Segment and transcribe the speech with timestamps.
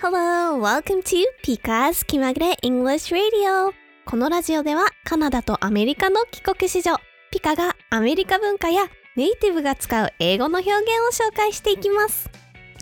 [0.00, 3.72] Hello, welcome to Pika's 気まぐれ English Radio.
[4.04, 7.00] このラジオではカナダとアメリカの帰国子女
[7.32, 8.84] ピカがアメリカ文化や
[9.16, 10.88] ネイティブが使う英語の表現
[11.22, 12.30] を紹介していきます。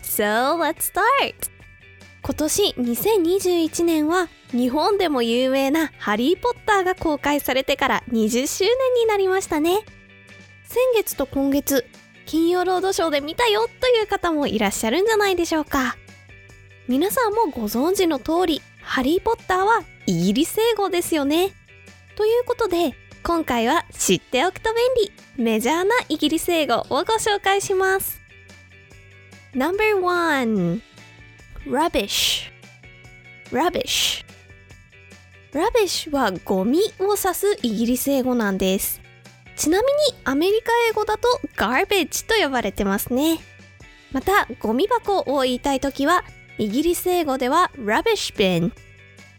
[0.03, 1.49] So let's start!
[2.21, 9.79] 今年2021年は日本でも有名なハリー・ポッターが公開されてから20周年になりましたね。
[10.65, 11.83] 先月と今月
[12.27, 15.97] 金曜ロードショーで見たよという方もいらっしゃるんじゃないでしょうか。
[16.87, 21.49] 皆さんもご存知の通りハリー・ポッターはイギリス英語ですよね。
[22.15, 28.21] ということで今回は知っておくと便利メジャーなイギリス英語をご紹介します。
[29.53, 30.79] No.1
[31.65, 32.49] Rubbish.
[33.51, 34.25] Rubbish.
[35.51, 39.01] Rubbish はゴミを指すイギリス英語なんです。
[39.57, 41.27] ちなみにアメリカ英語だと
[41.57, 43.39] garbage と呼ばれてますね。
[44.13, 46.23] またゴミ箱を言いたいときは
[46.59, 48.71] イギリス英語では rubbish bin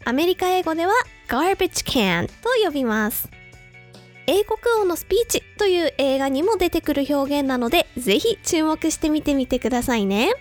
[0.05, 0.93] アメリカ英語では
[1.27, 3.29] garbage can と呼びます。
[4.25, 10.31] 英国王のスピーチという映画にも出てくる表現なのでぜひ注目してみてみてくださいね。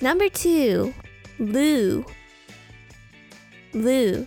[0.00, 0.92] No.2
[1.38, 2.04] Loo
[3.74, 4.26] Loo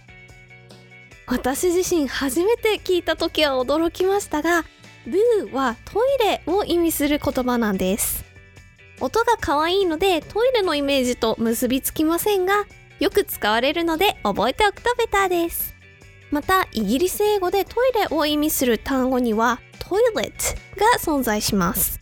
[1.26, 4.64] 私自身初めて聞いた時は驚きましたが
[5.06, 8.31] ルーはトイレを意味する言葉なんです。
[9.02, 12.66] 音が可愛いのでトイレのイメージと結びつきませんが
[13.00, 15.74] よく使われるので覚えておくとベターです。
[16.30, 22.00] またイギリス英語でトイレを意味する単語にはトイレットが存在します。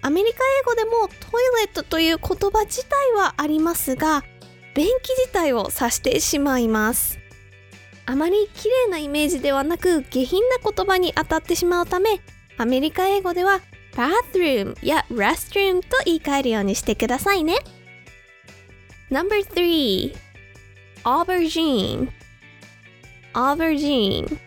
[0.00, 4.24] アメリカ英語でもトイレットという言葉自体はありますが
[4.74, 7.18] 便器自体を指してしまいます。
[8.06, 12.20] あまり綺麗なイメージではなく下品な言葉に当たってしまうため
[12.58, 13.60] アメリカ英語では
[13.94, 17.56] bathroom や restroom と言い換えるようにしてくださいね。
[19.10, 20.14] No.3
[21.04, 22.08] Aubergine.
[23.34, 24.38] Aubergine.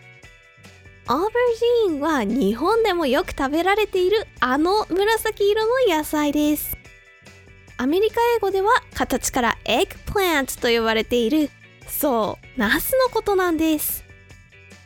[1.06, 6.76] Aubergine は日本でもよく食べられているあの紫色の野菜です。
[7.78, 11.50] アメリカ英語では形から eggplant と呼ばれている。
[11.86, 14.04] そうナスのことなんです。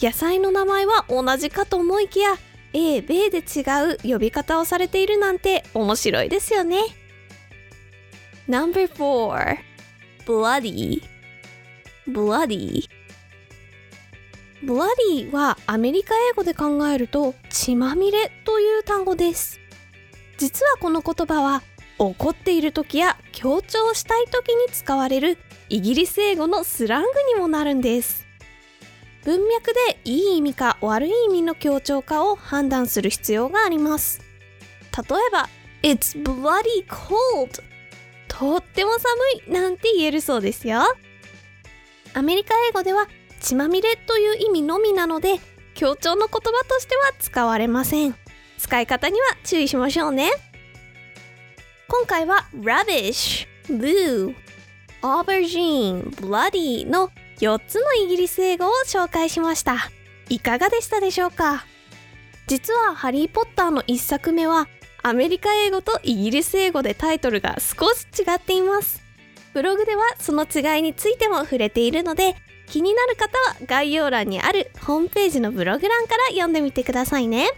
[0.00, 2.34] 野菜の名前は同じかと思いきや
[2.74, 3.62] A、B で違
[3.94, 6.78] う呼び方をされているなんて面白いですよね。
[8.48, 9.58] No.4
[10.26, 11.02] Bloody
[12.08, 12.88] Bloody.
[14.64, 19.60] Bloody はアメリカ英語で考えると血まみれという単語です。
[20.38, 21.62] 実はこの言葉は
[21.98, 28.26] 怒っている時や強調したい時に使われるイギリス英語のスラングにもなるんです。
[29.24, 34.20] 文脈でいい意味か悪い意味の強調かを判断する必要があります。
[34.96, 35.48] 例えば
[35.82, 37.62] It's bloody cold.
[38.28, 39.02] とっても寒
[39.46, 40.82] いなんて言えるそうですよ。
[42.14, 43.08] アメリカ英語では
[43.40, 45.40] 血まみれという意味のみなので
[45.74, 48.16] 強調の言葉としては使われません。
[48.58, 50.30] 使い方には注意しましょうね。
[51.88, 54.34] 今回は rubbish, blue,
[55.02, 57.10] aubergine, bloody の
[57.42, 59.90] 4つのイギリス英語を紹介しました。
[60.28, 61.64] いかがでしたでしょうか？
[62.46, 64.68] 実はハリー・ポッターの1作目は
[65.02, 69.02] アメリカ英語とイギリス英語でタイトルが少し違っています。
[69.54, 72.36] ブログではその違いについても触れているので
[72.68, 77.48] 気になる方は概要欄にあるホームページのブログ欄から読んでみてくださいね。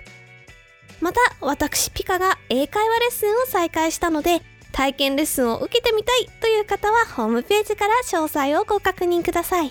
[1.03, 4.41] また私ピカが英会話レッスンを再開したので
[4.75, 9.71] 体験レッスンを受けてみたいという方はホームページから詳細をご確認ください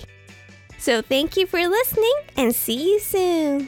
[0.80, 3.68] So thank you for listening and see you soon!